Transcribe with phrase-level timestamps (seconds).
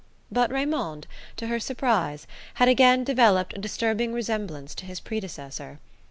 [0.31, 1.05] But Raymond,
[1.37, 5.77] to her surprise, had again developed a disturbing resemblance to his predecessor.